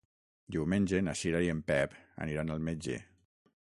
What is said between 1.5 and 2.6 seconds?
en Pep aniran